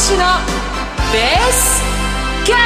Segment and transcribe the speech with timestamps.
[0.00, 0.18] 志の
[1.12, 1.82] ベース
[2.46, 2.58] キャン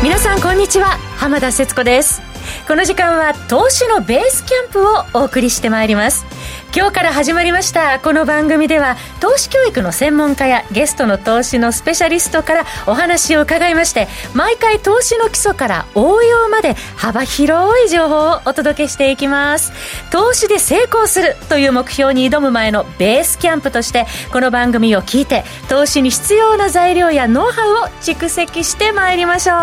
[0.00, 0.02] プ。
[0.02, 0.96] 皆さんこんにちは。
[1.18, 2.22] 浜田節子です。
[2.66, 6.24] この時間は投資のベースキャンプをお送りしてまいります。
[6.76, 7.98] 今日から始まりました。
[8.00, 19.72] この番組では投資教育の専門家やゲストの投資のスペシャリストからお話を伺いまして毎回投資の基礎から応用まで幅広い情報をお届けしていきます。
[20.10, 29.56] 投資で成功するという目標に挑む前のベースキャンプとしてこの番組を聞いて投資に必要な材料やノウハウを蓄積してまいりましょう。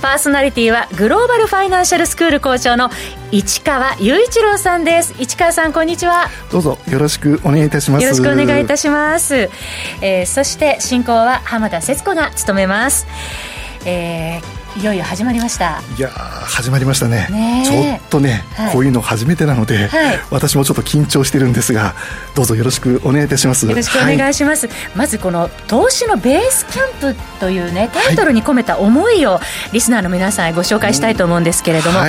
[0.00, 2.88] パーソナリティはグローバルファイナンシャルスクール校長の
[3.32, 5.14] 市川雄一郎さんです。
[5.18, 6.28] 市川さんこんにちは。
[6.52, 8.04] どうぞよろしくお願いいたします。
[8.04, 9.48] よろしくお願いいたします、
[10.02, 13.06] えー、そして進行は浜田節子が務めます、
[13.86, 15.82] えーいよいよ始まりました。
[15.98, 17.28] いや始まりましたね。
[17.66, 21.94] ちょっとね、はい、こういうの初めてなので、はい、私もちょっと緊張してるんですが
[22.34, 23.66] どうぞよろしくお願いいたします。
[23.66, 29.40] よろしくお願いします、はい、まずこの投資のベースキャンプというねタイトルに込めた思いを
[29.72, 32.00] リスナーの皆さんへご紹介したいと思うんですけれども、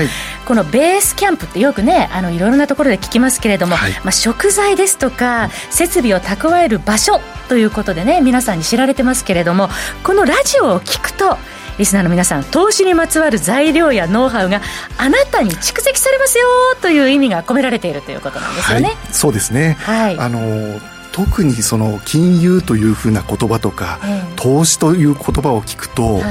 [0.46, 9.68] このベースキャンプってよくねあのいろいろなところで聞きますけれども、まあ、食材ですとか設備を蓄える場所ということでね皆さんに知られてますけれども
[10.04, 11.38] このラジオを聞くと
[11.78, 14.62] リスナーの皆さん投資にまつわる材料やノウハウが
[14.98, 16.46] あなたに蓄積されますよ
[16.82, 20.80] という意味が込められているということなんですよね、はい、そうですね、はい、あの
[21.12, 26.24] 特にその金融というふうな言葉とか、えー、投資という言葉を聞くと、はい、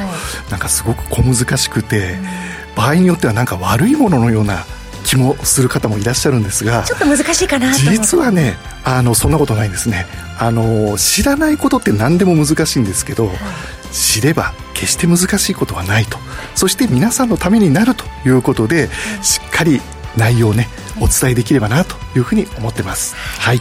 [0.51, 4.65] なんかすごく小難しくて、うん、場合によってはなんか悪いもののような
[5.05, 10.07] 気もする方もいらっしゃるんですがちょっと難しいかな実はねあのそんなことないんですね。
[10.39, 13.37] あの知らないことって何でも難しいんですけど、はい、
[13.93, 16.19] 知れば決して難しいことはないと。
[16.57, 18.89] そして皆さんのためになるということで、
[19.23, 19.81] しっかり
[20.17, 20.69] 内容をね
[21.01, 23.15] お伝えできればなというふうに思ってます。
[23.17, 23.61] はい。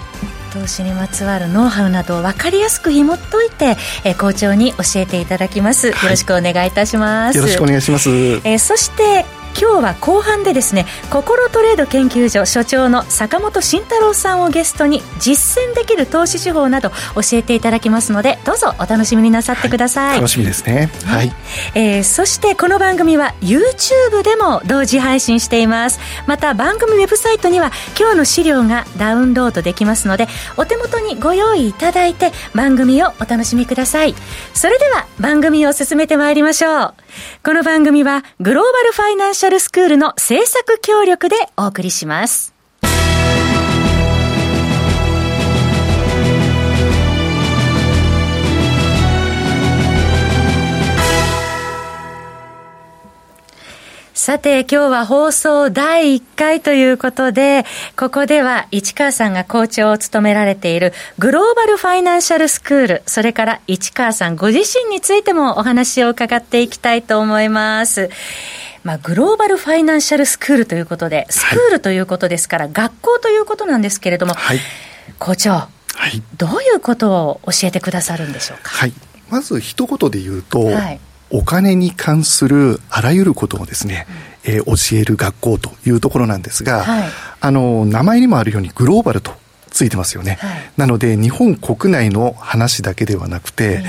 [0.51, 7.37] 投資にまつわるノウハウなどを分かりやすく紐解いて、えー、校長に教えていただきます、よろしくお願いいたします。
[7.37, 9.25] よろしくお願いします、えー、そして
[9.59, 20.89] 今日は後半でですね心トレード研究所所長の坂本慎太郎さんをゲストに実践できる投資手法など教えていただきますのでどうぞお楽しみになさってください、はい、楽しみですね。
[21.05, 21.31] はい、
[21.75, 25.99] えー、そしてこの番組は YouTube でも同時配信しています。
[26.27, 34.15] また番組ウェブサイトには今日の資料がダウンロードできますのでお手元にご用意いただいて番組をお楽しみください。
[34.53, 36.93] それでは番組を進めてまいりましょう。
[37.43, 42.50] この番組はグローバルファイナンシャルスクールの制作協力でお送りします。
[54.21, 57.65] さて、今日は放送第1回ということで、
[57.97, 68.11] ここでは市川さんが校長を務められているグローバルファイナンシャルスクール、それから市川さんご自身についてもお話を伺っていきたいと思います。
[68.83, 74.59] まあ、グローバルファイナンシャルスクールということで、スクールということですから、はい、学校ということなんですけれども、はい、
[75.17, 75.67] 校長、は
[76.13, 78.69] い、どういうことを教えてくださるんでしょうか？
[78.69, 78.93] はい、
[79.31, 80.99] まず一言で言うと、はい
[81.31, 84.05] お金に関するあらゆることをですね、
[84.43, 87.09] えー、教える学校というところなんですが、はい、
[87.39, 89.33] あの、名前にもあるようにグローバルと
[89.71, 93.83] ついてますよね、はい、なので日本国内の話だけではなくて、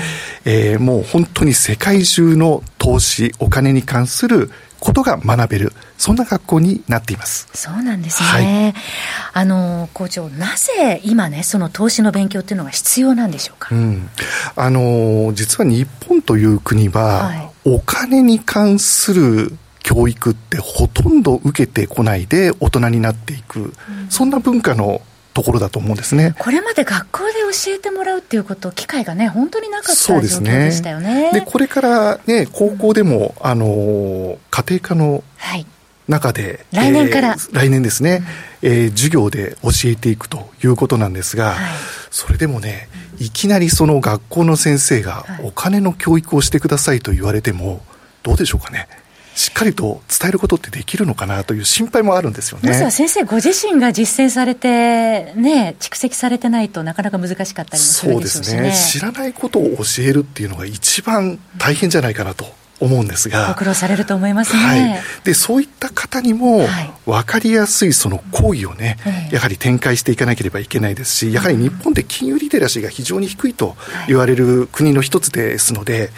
[0.45, 4.49] えー、もう本当に世界中の投資お金に関する
[4.83, 7.47] ことが学べる、そんな学校になっています。
[7.53, 8.27] そうなんですね。
[8.27, 8.73] はい、
[9.31, 13.69] あの、校長、なぜ今ね、その投資の勉強っていうのが必要なんでしょうか？
[13.71, 14.09] うん、
[14.57, 23.73] あの、実は日本という国は、はい、お金に関する教育ってほとんど受けてこないで大人になっていく、うん、
[24.09, 25.01] そんな文化の
[25.33, 26.35] ところだと思うんですね。
[26.37, 30.27] これまで学校で教えてもらうっていうこと、機会がね、本当になかった状況で
[30.71, 31.31] したよね。
[31.33, 35.23] で、ね、これからね、高校でも、あの、家庭科の
[36.07, 38.23] 中で、はい、来年から、えー、来年ですね、
[38.61, 41.57] うん、えー、授業で教えていくということなんですが、はい、
[42.11, 42.87] それでもね、
[43.19, 47.81] いきなりその学校の先生がお金の教育をしてくださいと言われても、
[48.21, 48.87] どうでしょうかね。
[49.35, 52.69] しっかりと伝えることってできるのかなという心配もあるんですよね。
[52.69, 58.99] まずは先生ご自身が実践されて、ね、蓄積されてないとなかなか難しかったりもするでしょうし、ね、そうですね。
[58.99, 62.45] 知らないことを教えるっていうのが一番大変じゃないかなと
[62.79, 63.47] 思うんですが。
[63.47, 64.59] ご苦労されると思いますね。
[64.59, 66.67] はい、で、そういった方にも、
[67.05, 68.97] 分かりやすいその行為をね、
[69.31, 73.75] やはり展開していかなければいけないですし、やはり日本で金融リテラシーが非常に低いと
[74.07, 76.11] 言われる国の一つですので、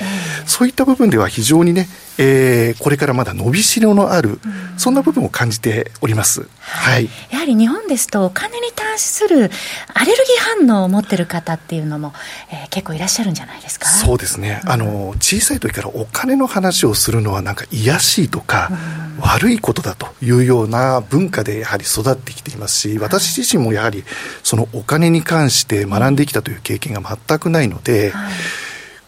[0.45, 4.39] そういった部分では非常にね、えー、これからまだ伸びしろのある、
[4.77, 9.51] そんな部分を感じております、はい、やはり日本ですと、お金に対する
[9.93, 12.13] アレルギー反応を持ってる方っていうのも、
[12.51, 13.89] えー、結構いらっしゃるんじゃないですか？
[13.89, 18.69] そうですね、うん、あの小さい時からお金の話をするのは、なんか癒しいとか、
[19.17, 24.03] うん、悪いことだというような文化でやはり育ってきていますし、私自身もやはり、
[24.43, 28.33] そのお金に関して学んできたという経験が全くないので、はい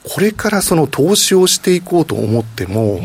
[0.09, 2.99] これからその投資をしていこうと思っても、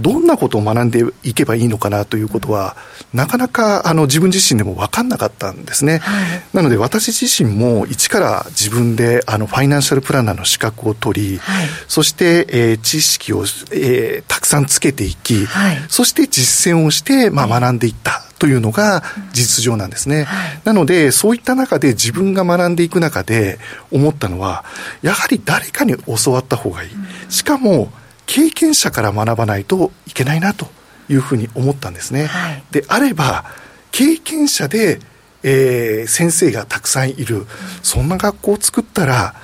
[0.00, 2.76] どんなことを学んでいけばいいのかなということは、
[3.12, 5.98] なかなかあの自分自身でも分かんなかったんですね。
[5.98, 18.24] はい、なので私自身も一から自分であのファイナンシャルプランナーの資格を取り、はい、そして、えー、知識を、えー、たくさんつけていき、はい、そして実践をして、まあ、学んでいった。
[18.40, 19.02] というのが
[19.34, 20.26] 実情なんですね。
[20.64, 23.58] なので、そういった中で自分が学んでいく中で
[23.92, 24.64] 思ったのは、
[25.02, 25.94] やはり誰かに
[26.24, 26.90] 教わった方がいい。
[27.28, 27.92] しかも、
[28.30, 30.68] 経験者から学ばないといけないなと
[31.08, 32.26] いうふうに思ったんですね。
[32.26, 33.44] はい、であれば、
[33.90, 35.00] 経験者で、
[35.42, 37.48] えー、先生がたくさんいる、
[37.82, 39.34] そんな学校を作ったら、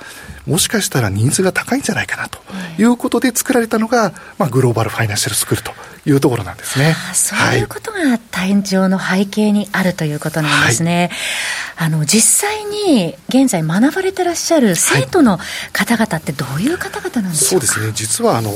[0.46, 2.38] もしかしたら人数が高いんじゃないかなと
[2.78, 5.72] いうことで作られたのが、まあ、グローバルファイナンシャルスクールと
[6.06, 6.94] いうところなんですね。
[7.14, 7.98] そういうことが
[8.30, 11.10] 誕生の背景にあるということなんですね。
[11.74, 15.38] はい、あの実際に現在学ばれてらっしゃる生徒の
[15.72, 17.92] 方々ってどういう方々なんでしょうか、そうですね。
[17.92, 18.52] 実はあの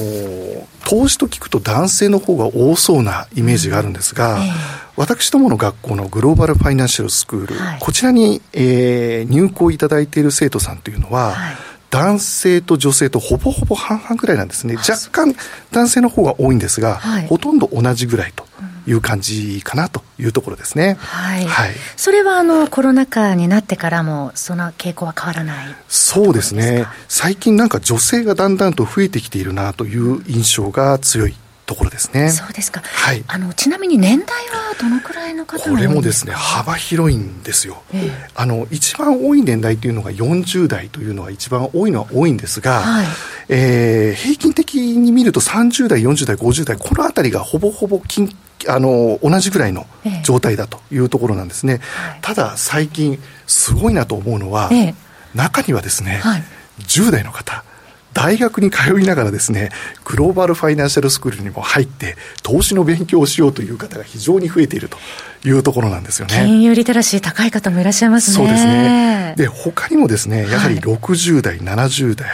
[0.85, 4.51] 投資と聞くと男性の方が多そうなイメージがあるんですが、うんえ。
[4.51, 4.53] ー、
[4.97, 11.57] 私どもの学校のグローバルファイナンシャルスクール、はい、こちらに、えー、入校いただいている生徒さんというのは、はい
[11.91, 14.77] 男性と女性とほぼほぼ半々ぐらいなんですね。
[14.77, 15.35] 若干
[15.73, 18.49] 男性の方が多いんですが、はい、ほとんど同じぐらいと。
[18.87, 20.97] いう感じかなというところですね。
[20.99, 21.45] はい。
[21.45, 26.87] はい、それはあのコロナ禍になってからもその傾向は変わらないそうですね。
[27.07, 31.37] 最近なんか女性がだんだんと増えてきているなという印象が強い
[31.71, 32.31] ところですね。
[32.31, 32.83] そうですか。
[32.85, 33.23] はい。
[33.29, 37.85] あのちなみに年代はどのくらいの方これもですね幅広いんですよ。
[37.95, 43.07] えー、あの一番多い年代というのが40代というのが一番多いのは多いんですが、はい、
[43.51, 48.37] えー、平均的に見ると30代40代50代この辺りがほぼほぼ近
[48.69, 49.87] あの同じぐらいの
[50.25, 51.81] 状態だというところなんですね。
[52.17, 54.95] えー、ただ最近すごいなと思うのは、えー、
[55.37, 56.43] 中にはですね、はい、
[56.81, 57.63] 10代の方
[58.13, 59.71] 大学に通いながらですね、
[60.05, 64.99] グローバルファイナンシャルスクールにも入って、投資の勉強をしようという方が非常に増えていると
[65.47, 66.35] いうところなんですよね。
[66.35, 68.37] 金融リテラシー高い方もいらっしゃいますね。
[68.37, 69.35] そうですね。
[69.37, 72.29] で、他にもですね、やはり60代、はい、70代、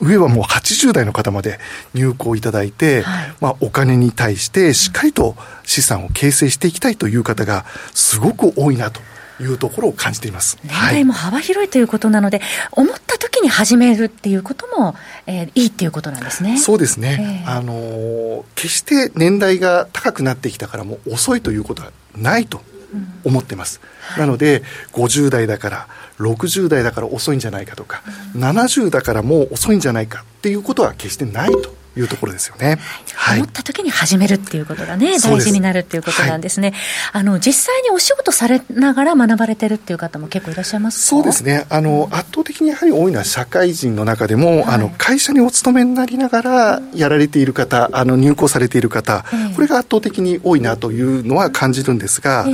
[0.00, 1.60] 上はもう80代の方まで
[1.94, 7.64] 入校いただいて、はい、まあ、お金に対してしっかりと資産を形成していきたいという方が
[7.94, 9.00] すごく多いなと
[9.42, 10.58] いうところを感じています。
[10.64, 14.94] 年代も幅広いということなので、はい、思った時に始めるっていうことも、
[15.26, 16.58] えー、いいっていうことなんですね。
[16.58, 22.60] そうですね、えー、あの決して年代が高くなってきたからもう遅いということはないと
[23.24, 23.80] 思ってます、
[24.14, 24.62] うん、なので
[24.92, 28.02] 50代だから60代だから遅いんじゃないかとか、
[28.34, 32.78] うん、70だからもう遅いんじゃないかっていうことは決してないというところですよね。
[33.14, 36.70] はい、思った時に始めるっていうことがね、大事になるっていうことなんですね。
[37.12, 41.66] はい、あの、実際にお仕事されながら学ばれてるっていう方も結構いらっしゃいますそうですね。
[41.68, 49.24] あの、圧倒的にやはり多いのは社会人の中でも、はい、あの、会社にお勤めになりながらやられている方、あの、入校されている方、
[49.54, 52.46] これが圧倒的に多いなというのは感じるんですが、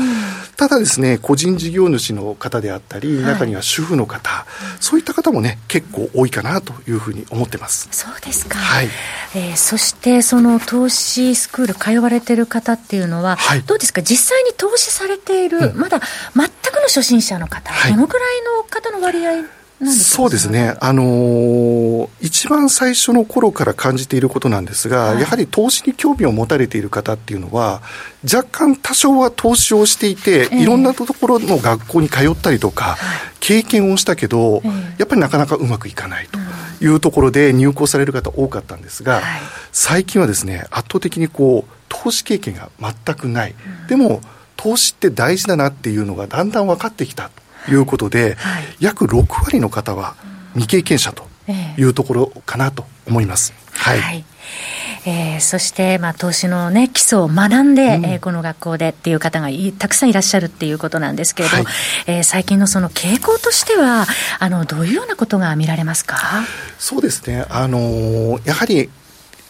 [0.58, 4.44] ただですね、個人事業主の方であったり、中には主婦の方、
[4.80, 7.88] そういった方もね、結構多いかなというふうに思ってます。
[7.92, 8.58] そうですか。
[8.58, 8.88] はい。
[9.34, 14.02] えー、そしてその投資スクール通われてる方っていうのは、はい、どうですか？
[14.02, 16.00] 実際に投資されている、うん、まだ
[16.34, 19.44] 全くの初心者の方、はい、どのくらいの方の割合
[19.86, 27.80] そうですね、あのー、一番最初の頃から感じていることなんですが、はい、やはり投資に興味を持たれている方っていうのは、
[28.24, 32.96] 若干多少は投資をしていて、えー、いろんなところの学校に通ったりとか、
[33.38, 36.37] 経験をしたけど、えー、やっぱりなかなかうまくいかないと。
[36.80, 39.22] いうところで入校される方多かったんですが、はい、
[39.72, 44.20] 最近はですね圧倒的にこう投資経験が全くない、うん、でも
[44.56, 47.30] 投資って大事だなっていうのがだんだん分かってきた。
[47.70, 50.16] いうことで、はい、約6割の方は
[50.52, 51.26] 未経験者と
[51.76, 53.52] いうところかなと思います。
[53.72, 54.24] はい、はい
[55.06, 61.74] えー、そして、まあ、投資の、ね、基礎を学んで、うん、えー、この学校でっていう方がたくさんいらっしゃるっていうことなんですけれども、はい、
[62.06, 64.06] えー、最近のその傾向としては
[64.38, 66.16] あのどういうようなことが見られますか？
[66.78, 68.90] そうですね、あのやはり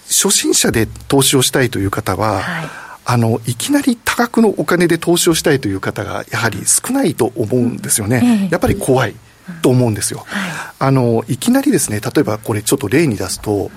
[0.06, 2.66] 初心者で投資をしたいという方は、はい。
[3.10, 9.14] あのいきなり多額のお金で投資をしたいという方がやはり少ないと思うんですよね、やっぱり怖い
[9.62, 13.70] と思うんですよ、はい、あのいきなりですね例えばこれちょっと例に出すと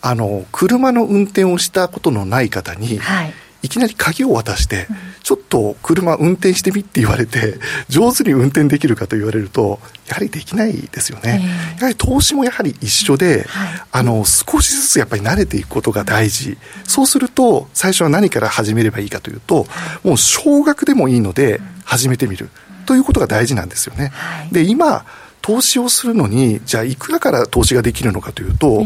[0.00, 3.34] あの車の運転をしたことのない方に、はい。
[3.60, 4.86] いきなり鍵を渡して、
[5.24, 7.58] ちょっと車運転してみって言われて、
[7.90, 11.44] 上手に運転できるかと言われると、やはりできないですよね。
[11.78, 13.48] やはり投資もやはり一緒で、
[13.90, 16.56] あの、少しずつやっぱり慣れていくことが大事。
[16.84, 19.66] そうすると、最初は何から始めればいいかというと、
[20.04, 22.50] もう少額でもいいので、始めてみる。
[22.88, 24.12] ということが大事なんですよね。
[24.50, 25.04] で、今、
[25.42, 28.82] 投資をするのに、じゃあいくらから投資ができるのかというと、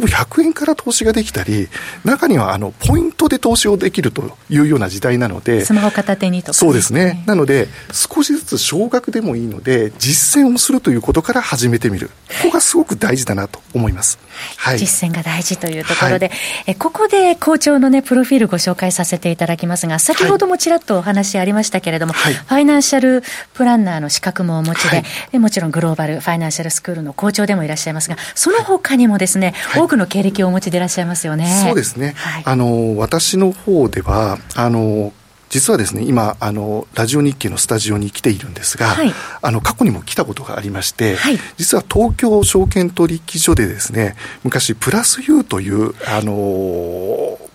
[0.00, 1.68] もう100円から投資ができたり、
[2.04, 12.08] 中にはあのポイントで投資をできるというような時代なので、スマホ片手にとか、ね、そうですね、なので、少しずつ少額でもいいので、実践をするということから始めてみる、
[12.42, 14.18] ここがすごく大事だなと思います。
[14.56, 16.38] はい、実践が大事というところで、はい、
[16.68, 23.22] えここで校長の、ね、プロフィールご紹介させていただきますが、先ほどもちらっとお話ありましたけれども、はい、ファイナンシャル
[23.54, 31.64] プランナーの資格もお持ちで、でもちろんグローバルファイナンシャルスクールの校長でもいらっしゃいますが、その他にもですね、多くの経歴をお持ちでいらっしゃいますよね。
[31.66, 35.12] そうですね、あの私の方ではあの
[35.48, 46.32] 実はですね今あのラジオ日経のスタジオに来ているんですが、はい、あの過去にも来たことがありまして、はい、実は東京証券取引所でですね昔プラス U というあの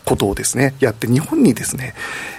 [0.03, 1.95] ことをですねやって日本にですね、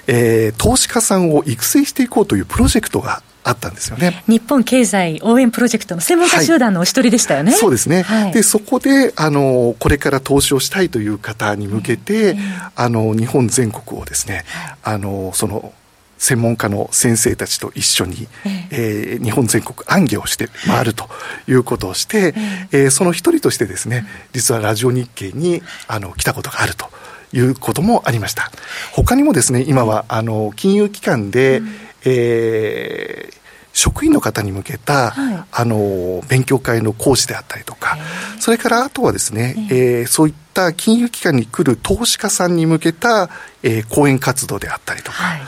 [0.07, 4.23] えー、投資家さんを育成していこうというプロジェクトがあったんですよね。
[4.29, 7.51] 日本経済応援プロジェクトの専門家集団のお一人でしたよね。
[7.51, 8.03] はい、そうですね。
[8.03, 12.39] はい、で、そこで、あの、これから投資をしたいという方に向けて、うん、
[12.75, 14.45] あの、日本全国をですね、
[14.83, 15.73] あの、その、
[16.19, 18.27] 専門家の先生たちと一緒に、
[18.71, 21.11] えー、日本全国暗記をして回ると
[21.47, 21.57] い。
[21.57, 22.35] うことをして、
[22.73, 26.89] えー、その一人としてですね実はラジオ日経にあの来たことがあると
[27.33, 28.51] いうこともありました。
[28.93, 31.69] 他にもですね今はあの金融機関で、うん、
[32.07, 33.47] えー
[33.77, 37.99] 職員の方に向けた、はい、あの勉強会の講師であったりとか、
[38.41, 43.29] それからあとはですね、えー、そういった金融機関に来る投資家さんに向けた、
[43.63, 45.41] えー、講演活動であったりとか、はい、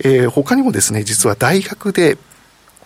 [0.00, 2.18] えー、他にもですね実は大学で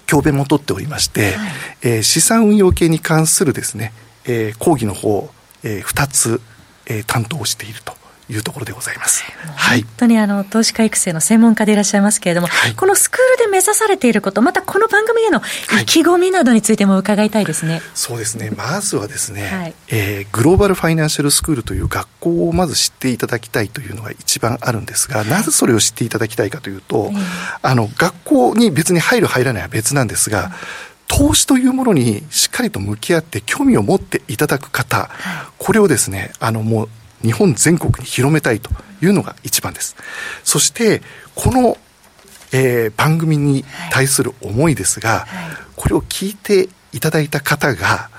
[0.05, 3.95] 教鞭も取っておりまして、はい、えー、資産運用系に関するですね、
[4.27, 5.31] えー、講義の方、
[5.63, 6.41] えー、2つ、
[6.85, 7.95] えー、担当していると
[8.33, 9.25] いうところでございます。
[9.55, 15.43] はい、本当にあの投資家育成の専門家でいらっしゃいますけれども、はい、このスクールで目指されていること、またこの番組への
[15.83, 17.75] 意気込みなどについても伺いたいですね。
[17.75, 18.51] はい、そうですね。
[18.51, 27.13] まずはですね、はい、えー、グローバルファイナンシャルスクールという学校をまず知っていただきたいというのが一番あるんですが、なぜそれを知っていただきたいかというと、
[27.63, 30.53] あの学校に別に入る入らないは別なんですが、
[31.09, 35.11] 投資というものにしっかりと向き合って興味を持っていただく方、
[35.59, 36.89] これをですね、あのもう
[37.23, 38.71] 日本全国に広めたいと
[39.03, 39.97] いうのが一番です。
[40.45, 41.03] そして、
[41.35, 41.77] この、
[42.53, 45.27] えー、番組に対する思いですが、はい、
[45.77, 48.11] これを聞いていただいた方が、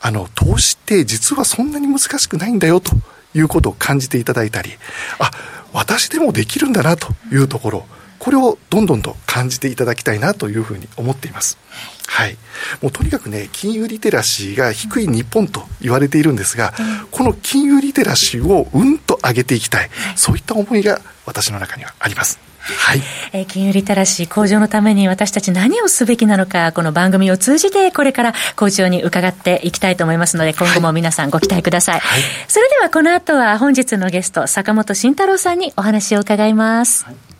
[0.00, 2.92] あの、投資って実はそんなに難しくないんだよと
[3.34, 4.70] いうことを感じていただいたり、
[5.18, 5.30] あ、
[5.72, 7.86] 私でもできるんだなというところ、
[8.22, 11.58] これをどんどんと感じていただきたいなというふうに思っています。
[12.06, 12.36] はい。
[12.80, 16.72] もうとにかくね、金融リテラシーが低い日本と言われているんですが、
[17.10, 22.38] この金融リテラシーをうんと上げていきたい、そういった思いが私の中にはあります。
[22.60, 23.02] はい、
[23.32, 31.98] えー、金融リテラシー向上のために私たち何をすべきなのか、この番組を通じてこれから校長に伺っていきたいと思いますので、今後も皆さんご期待ください。
[31.98, 37.04] はい、それではこの後は本日のゲスト、坂本慎太郎さんにお話を伺います。
[37.04, 37.31] はい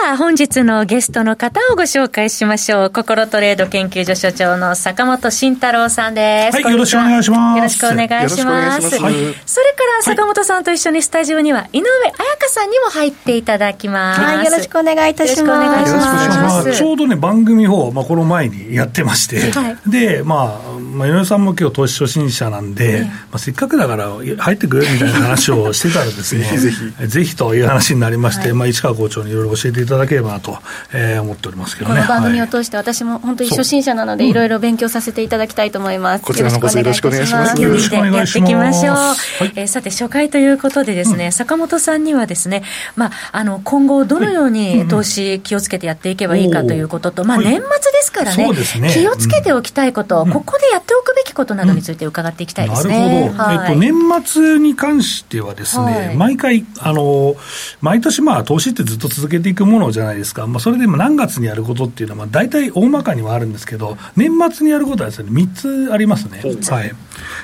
[0.00, 2.90] は本日のゲストの方をご紹介しましょう。
[2.90, 6.62] 心トレード研究所所長の坂本慎太郎さんです。
[6.62, 7.56] はい、よろしくお願いします。
[7.58, 8.90] よろしくお願いします。
[8.90, 14.20] それから坂本さんと一緒にスタジオには井上彩香さんにも入っていただきます。
[14.22, 15.40] はい、よろしくお願いいたします。
[15.40, 16.76] よろしくお願いします。
[16.76, 30.58] ちょうどね、番組を、まあ、この前にやってまして、はい、で、まあ、まあ、井上さんも今日投資初心者なんで、まあ、せっかくだから入ってくれみたいな話をしてたらですね、ぜひぜひという話になりまして、はい、まあ、市川校長にいろいろ教えていただければなと、
[30.92, 31.96] えー、思っておりますけどね。
[31.96, 36.24] この番組を通して、私も本当に初心者なので、いろいろ勉強させていただきたいと思います。
[36.24, 37.60] こちらのこそよろしくお願いします。
[37.60, 38.38] よろしくお願いします。
[38.38, 38.94] やっていきましょう。
[38.94, 42.62] はい、えー、さて、初回ということでですね、うん、坂本さんにはですね、
[42.96, 47.66] まあ、あの、今後どのように投資気をつけてやっていけばいいかということと、まあ、年末で
[48.02, 48.90] すからね、ね。
[48.90, 52.98] 気をつけておきたいこと、ここでやっておくべききいことなどについて伺っていきたいですね。
[52.98, 53.42] なるほど。
[53.42, 53.94] はい、えっと、年
[54.24, 57.36] 末に関してはですね、はい、毎回、あの、
[57.80, 60.46] 毎年まあ、投資ってずっと続けていくものじゃないですか。
[60.46, 65.52] まあ、それでも何月にやることっていうのは、まあ、大体大まかにはあるんですけど、年末にやることはですね、3
[65.88, 66.42] つありますね。
[66.42, 66.92] はい。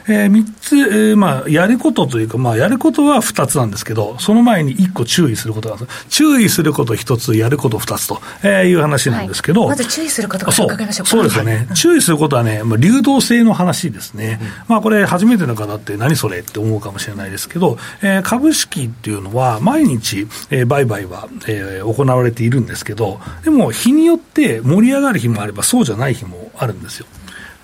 [0.09, 5.77] えー、3つ、えー、まあ、やることというか、まあ、やることは2つなんですけど、その前に1個注意することが
[6.09, 11.11] 注意すること1つ、やること2つと、えー、いう話なんですけど、はい、まず注意することから伺いましょうか。
[11.11, 11.69] そうですよね。
[11.75, 14.39] 注意することはね、まあ、流動性の話ですね。
[14.41, 27.07] うん、まあ、これ、初めての方って何それって思うかもしれないですけど、えー、株式っていうのは、毎日、えー、売買は、えー、行われているんですけど、でも、日によって盛り上がる日もあれば、そうじゃない日もあるんですよ。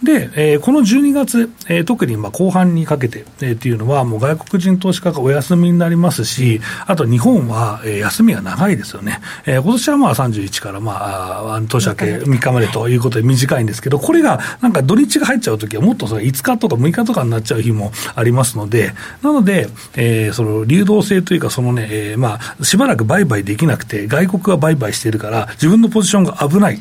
[0.02, 9.21] で、えー、この12月、えー、特にまあ後半にかけて、えー、っていうのは、もう外国人投資家がお休みになりますし、あと日本は、えー、休みが長いですよね。
[9.47, 18.92] えー、今年はまあ31からまあ、年明け3日までということで短いんですけど、これがなんか土日が入っちゃうときはもっとそれ5日とか6日とかになっちゃう日もありますので、
[19.23, 26.80] なので、えー、その流動性というか、そのね、えー、まあ、しばらく売買できなくて、外国が売買しているから、自分のポジションが危ない。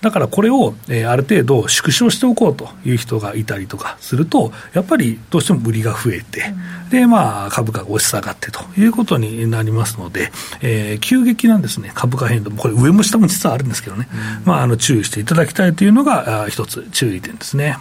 [0.00, 6.52] だからこれを、えー、ある程度縮小しておこうという人がいたりとかすると、やっぱりどうしても売りが増えて、
[6.84, 17.78] うん、で、まあ、株価が押し下がってということになりますので、えー、急激なんですね、株価変動、これ上も下も実はあるんですけどね、うん、まあ、あの、注意していただきたいというのが、一つ注意点ですね。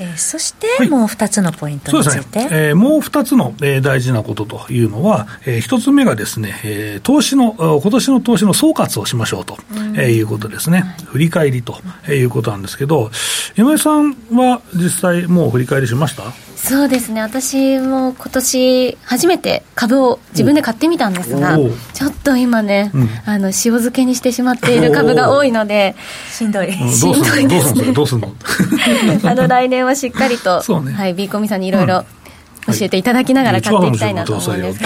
[0.00, 2.48] えー、そして、もう2つのポイントについて、ね。
[2.50, 9.58] えー、もう2つの、えー、大事なことというのは、えー、1つ目がですね、えー、投資の、今年の投資の総括をしましょうと、
[9.94, 13.10] えー、いうことですね、振り返りと、えー、いうことなんですけど、
[13.56, 16.24] 今井さんは実際、もう振り返りしました？
[16.62, 17.20] そうですね。
[17.20, 21.58] 私も今年初めて株を自分で買ってみたんですが
[21.92, 25.96] ちょっと今ね、うん、あの塩漬けにしてしまっている株が多いので
[26.30, 26.72] しんどい。
[26.72, 27.92] しんどいですね。
[27.92, 28.32] どうすんの？
[29.28, 32.04] あの来年はしっかりと、ね、はい、ビーコミさんにいろいろ
[32.66, 34.78] 教えていただきながら買っていきたいなと思うんです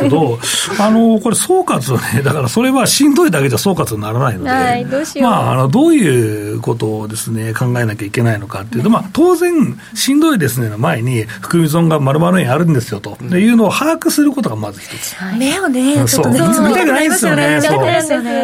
[0.00, 0.38] けど、
[0.78, 15.16] あのこれ、総括をね、だからそれはしんどいだけじゃ総括にならないので、はい、どうしよう、まあ、あのどういうことをですね考えなきゃいけないのかっていうと、まあ、当然、しんどいですねの前に、含み損が丸々円あるんですよと、ういうのを把握することがまず一つ。
[15.38, 17.78] 目をね、ちょっとね、見たくないですよね、そう。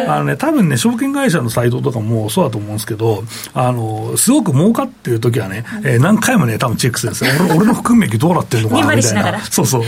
[0.07, 9.39] あのね、多分ね、証券会社のサイトとかもそうだと思うんですけど、あのすごく儲かってる時はね、えー、何回もね、多分チェックするんですよ、俺俺の含み益どうなってるのかなみたいな。
[9.45, 9.83] そうそう。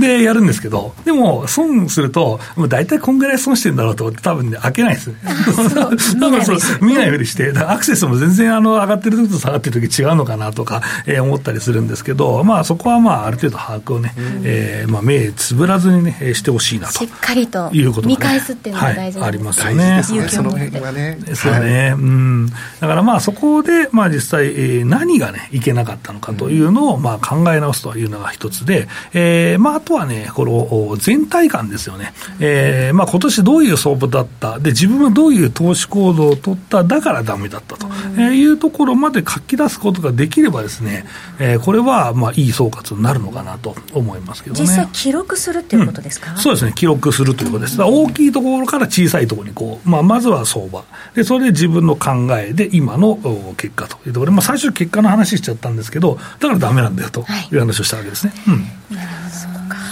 [0.00, 5.16] で、やるんですけど、でも、損すると、もう大体こんぐらい損してるんだろうと思って、多分ね、開けないですね。
[6.80, 16.92] 見ないふりして、アクセスも全然あの上がってる時と下がってる時違うのかなとか、えー、思ったりするんですけど、まあそこはまあある程度把握をね、うん、えー、まあ目つぶらずにね、してほしいなと。
[16.92, 20.02] しっかりということ、ね、見返すっていうのが大事はい、ありますよね。
[20.02, 21.18] その辺はね。
[21.34, 22.46] そうね、うん。
[22.80, 32.14] だからまあそこで、まあ実際、えー、何がね、いけなかったのかというのを、まあ考え直すというのが一つで、えー、まああとはね、この全体感ですよね。
[32.40, 41.06] えー、まあ今年どういう相場だった、で、自分はどういう投資行動を取った、だからダメだったと、えー、いうところまで書き出すことができればですね、
[41.38, 44.62] えー、これはまあいい総括になるのかなと思いますけどね。
[44.62, 47.80] 実際記録するっていうことですか、うん、そうですね、記録するということです。
[47.82, 50.84] 大きいところから小さいところにこう、まあまずは相場。
[51.14, 53.18] で、それで自分の考えで今の
[53.56, 58.03] 結果というところで、まあ最初結果の話しちゃったんですけど、だからダメなんだよという話をしたわけですね。
[58.03, 58.03] はい、
[58.48, 58.96] うん。
[58.96, 59.34] なるほど。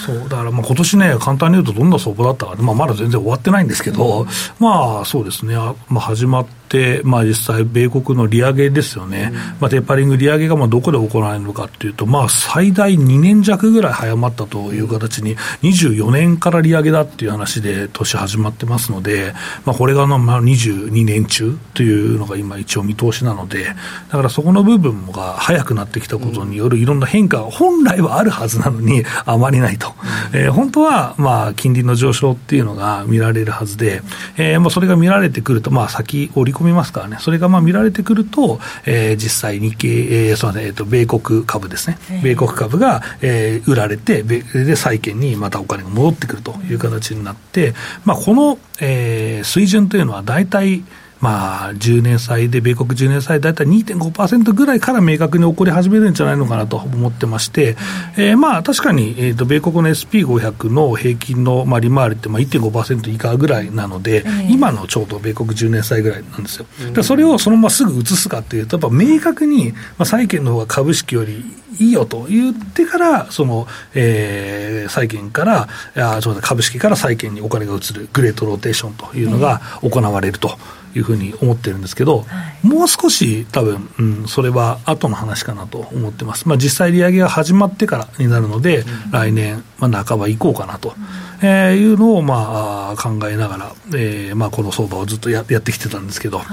[0.02, 4.26] そうだからまあ今年ね、簡単に言うとどんな相場だったか、まあ、まだ全然終わってないんですけど、うん、
[4.58, 6.61] まあそうですね、まあ、始まって、
[7.04, 23.74] まあ、実際、米国の利上げですよね、うん、まあ、テーパリング利上げがまあどこで行われるのかっていうと、まあ、最大2年弱ぐらい早まったという形に、24年から利上げだっていう話で、年始まってますので、まあ、これがまあ22年中というのが今、一応見通しなので、だ
[24.16, 29.92] からそこの部分が早くなってきたことによるいろんな変化が本来はあるはずなのに、あまりないと。
[30.32, 34.02] えー、本当は、まあ、金利の上昇っていうのが見られるはずで、
[34.36, 39.88] えー、まあ、それが見られてくると、まあ、先織り込みますからね、それがまあ見られてくると、えー、実際日経、
[40.28, 50.84] えー、そうね、えっ、ー、と、米国株ですね、米国株が、えー、売られて、で、債券にまたお金が戻ってくるという形になって、まあ、この、えー、水準というのは大体、
[51.22, 57.76] まあ、10年債で、米国10年債、大体2.5%ぐらいから明確に起こり始めるんじゃないのかなと思ってまして、
[58.16, 66.66] えー、まあ、確かに、えーと、米国の SP500 の平均の、まあ、利回りってまあ1.5%以下ぐらいなので、今のちょうど米国10年債ぐらいなんですよ。
[66.92, 71.44] でそれをそのまますぐ移すかっていうと、やっぱ明確に、まあ、債券の方が株式より
[71.78, 80.58] いいよと言ってから、その、えー、債券から、あそう株式から債券にお金が移るグレートローテーションというのが行われると。
[80.94, 82.24] いうふうに思ってるんですけど、は
[82.64, 86.48] い、もう少し多分、うん、それは後の話かなと思ってます。
[86.48, 90.94] まあ、実際利上げが始まってからになるので、うん、来年、まあ、半ば以降かなと。
[90.96, 96.46] うんえー、いうのを、まあ、考えながら、えーまあ、この相場をずっとややってきてたんですけど、はい、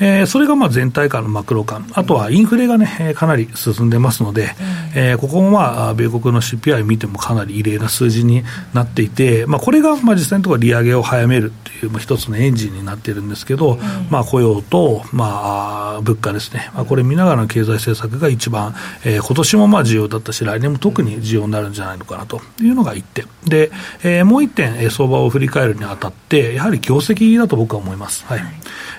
[0.00, 4.54] えー、それがまあ全体感のマクロ感、あとはインフレがね、かなり進んでますので、
[4.94, 13.78] えー、ここもまあ、米国の CPI 見てもかなり異例な数字になっていて、まあ、これがまあ実際のところ利上げを早めるという、まあ、一つのエンジンになっているんですけど、
[14.10, 23.26] まあ、雇用と、まあ、物価ですね、まあ、これ見ながらの経済政策が一番、えー、今年もまあ重要だったし、来年も特に重要になるんじゃないのかなというのが一点。
[23.44, 23.70] で、
[24.02, 28.24] えー、もう一点、相場を振り返るにあたって、やはり業績だと僕は思います。
[28.26, 28.48] はい、はい、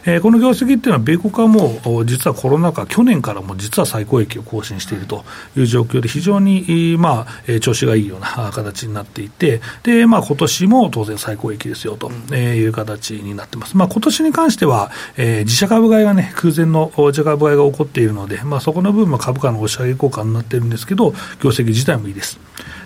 [0.07, 5.25] えー、この業績っていうのは、米国はもう、実はコロナ禍、去年からも実は最高益を更新していると
[5.57, 13.75] いう状況で、非常に、まあ、調子がいいような形になっていて、で、まあ、今年も当然最高益ですよという形になってます。
[13.75, 21.11] まあ、今年に関しては、えー、自社株買いがね、空前の自社株買いが起こっているので、まあ、そこの部分も株価の押し上げ効果になってるんですけど、
[21.43, 22.39] 業績自体もいいです。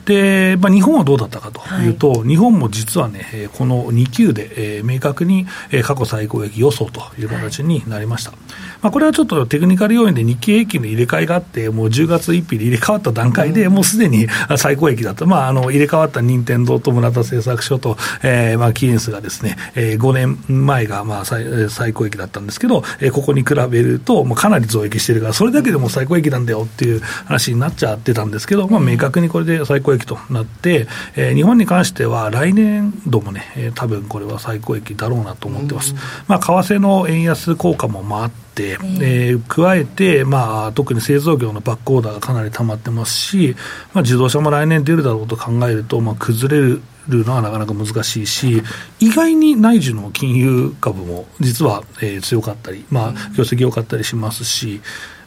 [0.05, 5.45] で、まあ、日本はどうだったかというと、はい、日本も実はね、この2級で、えー、明確に
[5.83, 8.31] 過去最高益予想という形になりました。
[8.31, 8.39] はい、
[8.81, 35.95] まあ、これはちょっとテクニカル要因で日経平均の入れ替えがあって、もう10月1日で入れ替わった段階で、もうすでに最高益だと、まあ、あの入れ替わった任天堂と村田製作所と、えー、まあキーエンスがですね、えー、5年前がまあ最最高益だったんですけど、えー、ここに比べると、もうかなり増益してるから、それだけでも最高益なんだよっていう話になっちゃってたんですけど、まあ、明確にこれで最高益となって、えー、日本に関しては来年度もね、えー、多分これは最高益だろうなと思ってます。
[36.27, 36.45] まあ、為
[36.75, 43.55] 替の円安効果もあって、えー、加えて、まあ、特に製造業のバックオーダーがかなり溜まってますし、
[43.93, 46.61] まあ、自動車も来年出るだろうと考えると、まあ、崩れ
[47.07, 48.61] るのはなかなか難しいし、
[48.99, 54.81] 意外に内需の金融株も実は、えー、強かったり、まあ、業績良かったりしますし、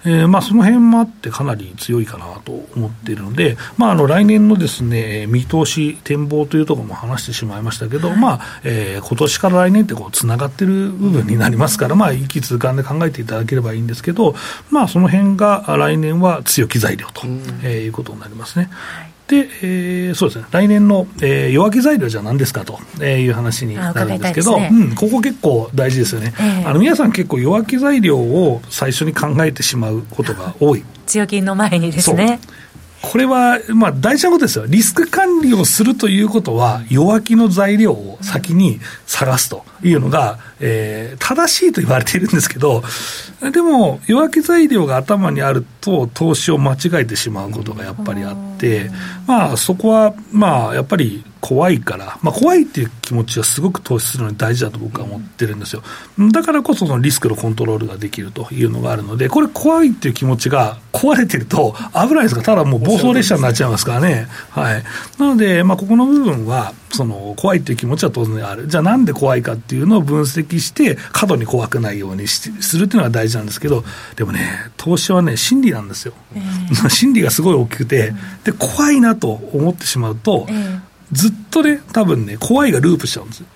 [0.05, 14.35] えー、まあ、その辺もあってかなり強いかなと思っているので、まあ、あの来年のですね見通し、展望というところも話してしまいましたけど、はい、まあえー、今年から来年ってこうつながってる部分になりますから、まあ、一気通貫で考えていただければいいんですけど、
[14.71, 17.23] まあ、その辺が来年は強気材料と、
[17.63, 18.69] えー、いうことになりますね。
[18.71, 30.85] はいで、えー、そうですね、来年の、えー、弱気材料じゃ何ですかという話になるんですけど、ね、うん、ここ結構大事ですよね、えー、あの皆さん結構弱気材料を最初に考えてしまうことが多い。
[31.07, 32.39] 強気の前にですね。
[33.11, 34.67] これは、まあ、大事なことですよ。
[34.67, 42.83] リスク管理をするということは、弱気の材料を先に探すというのが、えー、正しいと言われているんですけど、
[43.53, 48.91] でも、弱気材料が頭にあると、投資を間違えてしまうことがやっぱりあって、
[49.27, 55.83] まあ、そこは、まあ、やっぱり怖いから、まあ、怖いっていう気持ちはすごく投資するのに大事だと僕は思ってるんですよ。
[56.33, 64.27] だからこそ、そのリスクのコントロールができるというのがあるので、これ、怖いっていう気持ちが壊れてると危ないですから、ただもう暴走列車になっちゃいますからね。
[64.49, 64.83] はい。
[65.19, 73.85] なので、まあ、ここの部分は、その怖いっていう気持ちは当然ある、じゃあなんで怖いかっていうのを分析して、過度に怖くないようにしするっていうのが大事なんですけど、
[74.17, 80.81] でもね、投資はね、心理なんですよ、えー、 心理がすごい大きくて、で怖いなと思ってしまうと、えー、
[81.13, 83.41] ずっとね、多分ね、怖いがループしちゃうんです。
[83.41, 83.47] よ。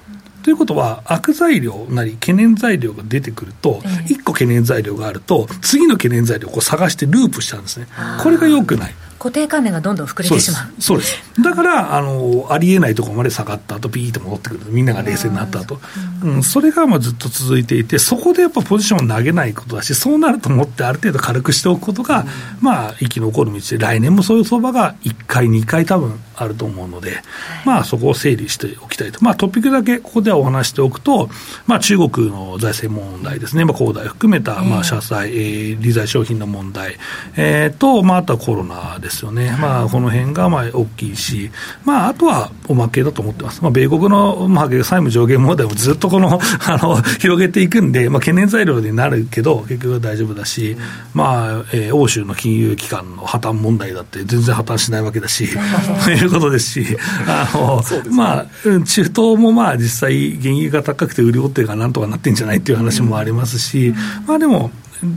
[0.42, 7.86] ということは、悪材料なり懸念材料が出てくると、1個懸念材料があると、次の懸念材料をこう探してループしちゃうんですね。
[8.22, 8.94] これが良くない。
[9.18, 10.80] 固定観念がどんどん膨れてしまう。
[10.80, 11.16] そうです。
[11.42, 15.80] だからあのありえないところまで下がった後ピーッと戻ってくるみんなが冷静になった後、
[16.22, 22.24] うん、それがまあずっと続いていてそこでやっぱポジションを投げないことだしそうなると思ってある程度軽くしておくことが、
[22.60, 27.18] まあ生き残る道で来年もそういう相場が1回2回多分あると思うので、
[27.64, 29.22] まあそこを整理しておきたいと。
[29.24, 31.28] まあトピックだけここではお話しておくと、
[31.66, 36.96] まあ、中国の財政問題ですね、まあ、恒大含めたまあ社債、えー、理財商品の問題、
[37.36, 41.50] えー、と、まあ、あとはコロナですよね、まあこの辺がまあ大きいし、
[41.84, 50.76] まあ、あとはおまけだと思ってます、まあ、米国の、まあ、債務上限問題もずっとこの あの広げていくんで、まあ、懸念材料になるけど、結局は大丈夫だし、
[51.14, 55.58] まあえー、欧州の金融機関の破綻問題だって、全然破綻しないわけだし、と
[56.28, 63.94] いうことですし、 あの、ね、まあ、中東もまあ実際、原油が高くて売り大手がなんとかなってんじゃないっていう話もありますし、
[64.26, 64.70] まあでも、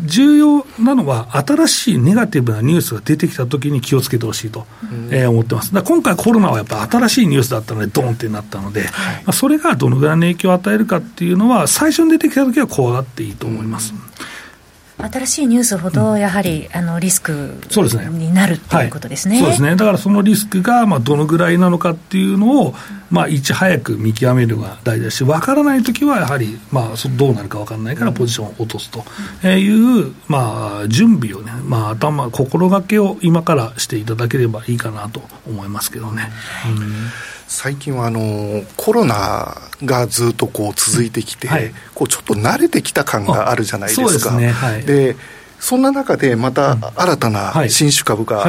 [0.05, 4.67] 重要なのは、新しいネガティブなニュースが出てきたときに気をつけてほしいと、
[5.09, 5.73] えー、思ってます。
[5.73, 13.93] だ今回、コロナはやっぱ新しいニュースだったので、ドーンってなったので、はい、まあ、それがどのぐらいの影響を与えるかっていうのは、最初に出てきたときは怖がっていいと思います。
[15.09, 17.55] 新しいニュースほど、やはり、うん、あのリスク
[18.11, 19.75] になるということですね、はい、そうですね。
[19.75, 22.75] だからそのリスクがまあどのぐらいなのかっていうのを、
[23.09, 29.03] まあ、いち早く見極めるのが大事だし、分からないときはやはり、まあ、どうなるか分からないから、ポジションを落とすと。
[29.47, 36.31] いう、まあ、準備をね、まあ、頭、心がけを今からしていただければいいかなと思いますけどね。
[36.65, 44.37] うん最近はあのコロナがずっとこう続いてきて、はい、こうちょっと慣れてきた感があるじゃないですか。
[44.37, 44.51] で、ね。
[44.53, 44.85] はい、
[45.59, 48.47] そんな中でまた新たな新種株が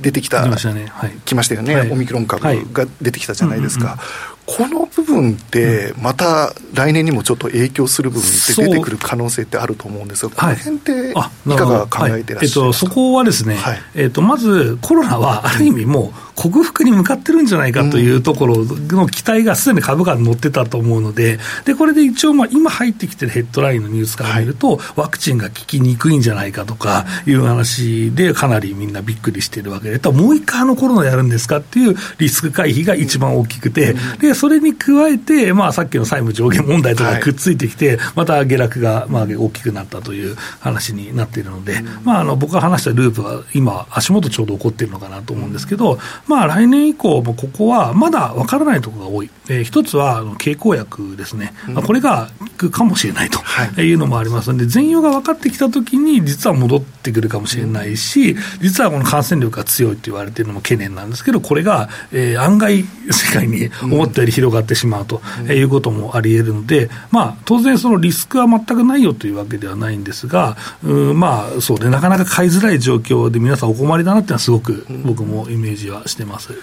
[0.00, 0.86] 出てきた、来ましたね、
[1.24, 3.98] 来ましたよね、オミクロン株が出てきたじゃないですか。
[4.46, 11.14] この部分って、また来年にもちょっと影響する部分って出てくる可能性ってあると思うんですが、この辺ってい
[11.56, 53.40] かが考えてらっしゃいますか、はい、えっと、そこはですね、はい、えっと、まずコロナはある意味もう克服に向かってるんじゃないかというところの期待がすでに株価に乗ってたと思うので、でこれで一応、まあ、今入ってきてるヘッドラインのニュースから見ると、はい、ワクチンが効きにくいんじゃないかとかいう話で、かなりみんなびっくりしてるわけで、もう一回あのコロナやるんですかっていうリスク回避が一番大きくて、でそれに加えて、まあ、さっきの債務上限問題とかくっついてきて、はい、また下落がまあ大きくなったという話になっているので、まあ、あの僕が話したループは今、足元ちょうど起こっているのかなと思うんですけど、まあ、来年以降もここはまだ分からないところが多い、えー、一つは経口薬ですね、うん、これが効くかもしれないと
[53.80, 53.94] い。
[53.94, 76.52] うのもありますので、全容が分かってきたときに、実は戻ってくるかもしれないし、実はこの感染力が強いと言われているのも懸念なんですけど、これが、えー、案外、世界に思ったより広がってしまうということもあり得るので、まあ、当然、そのリスクは全くないよというわけではないんですが、うんまあ、そうね、なかなか買いづらい状況で皆さんお困りだなっていうのは、すごく僕もイメージはしてます。
[76.52, 76.58] うん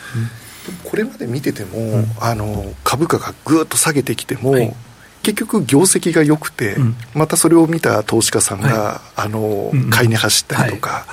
[0.83, 4.73] これまで見てても、うん、あの株価がぐっと下げてきても、はい、
[5.23, 11.03] 結局業績が良くて、うん、またそれを見た投資家さんが、はい、あの、買いに走ったりとか、はい、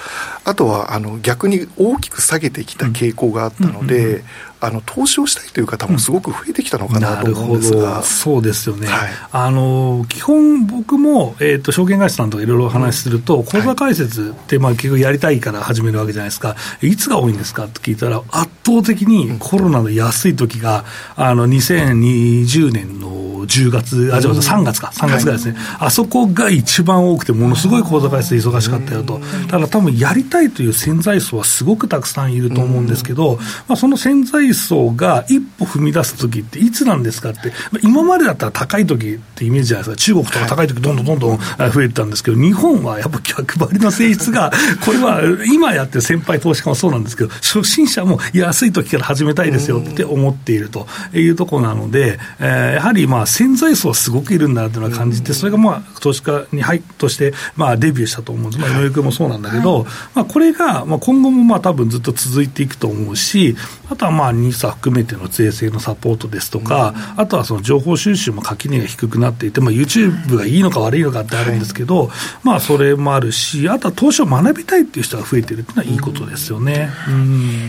[0.44, 4.22] あとはあの逆に大きく下げてきた傾向があったので、
[4.60, 20.84] あの投資をしたいという方もすごく増えてきたのかなと思うんですが、うん、そうですよね、はい、あの基本、僕も、えーと、証券会社さんとかいろいろお話しすると、口座開設って、まあ、結局やりたいから始めるわけじゃないですか、いつが多いんですかって聞いたら、圧倒的にコロナの安い時が、
[21.16, 44.52] あの2020年の10月、あ、じゃ3月か、3月ぐらいですね、はい、あそこが一番多くて、ものすごい口座開設忙しかったよと、ただ多分やりたいという潜在層はすごくたくさんいると思うんですけど、まあ、その潜在水素が一歩踏み出すときっていつなんですかって、今までだったら高いときってイメージじゃないですか、中国とか高いときどんどんどんどん増えてたんですけど、日本はやっぱ逆張りの性質が、
[44.84, 45.20] これは
[45.52, 63.56] 今やってる先輩投資家もそうなんですけど、初心者も安いときから始めたいですよって思っているというところなので、えー、やはりまあ潜在層はすごくいるんだなというのは感じて、それがまあ投資家に入としてまあデビューしたと思うんです、まあ、井上君もそうなんだけど、まあ、これがまあ今後もまあ多分ずっと続いていくと思うし、
[63.90, 72.10] あとはまあ NISA 含めての税制のサポートですとか、あとはその情報収集も垣根が低くなっていて、まあ、YouTube がいいのか悪いのかってあるんですけど、
[72.42, 76.90] まあ、それもあるし、あとは投資を学びたいっていう人が増えてるっていうのはいいことですよね。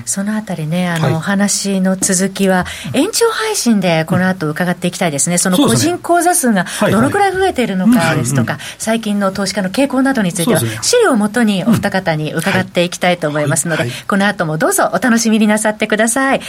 [0.06, 5.38] そのあたりね、あの、お話の続きは、延長配信でこの後伺っていきたいですね。
[5.38, 16.42] その個人口座数がどのくらい増えているのかですとか、最近の投資家の傾向などについては、資料をもとにお二方に伺っていきたいと思いますので、この後もどうぞお楽しみになさってください。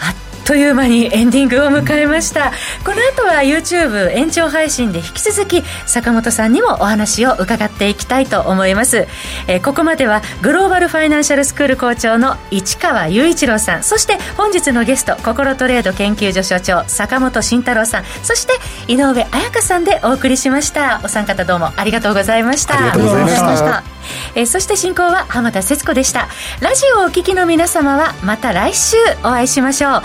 [0.00, 9.06] あっという間にエンディングを迎えました、この後は YouTube 延長配信で引き続き坂本さんにもお話を伺っていきたいと思います、
[9.46, 18.54] えー、ここまではグローバルファイナンシャルスクール校長の市川雄一郎さんそして本日のゲスト心トレード研究所所長坂本慎太郎さんそして
[18.90, 21.02] 井上彩香さんでお送りしました。
[21.04, 22.78] お三方どうもありがとうございました。
[22.78, 23.97] ありがとうございました。
[24.34, 26.28] えー、そして進行は浜田節子でした
[26.60, 30.02] ラジオをお聞きの皆様はまた来週お会いしましょう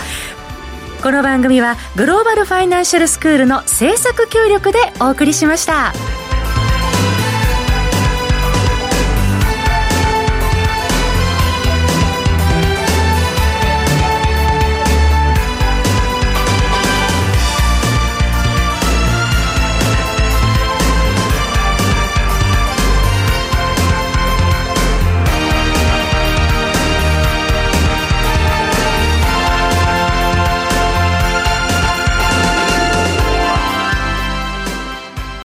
[1.02, 6.23] この番組はグローバルファイナンシャルスクールの制作協力でお送りしました。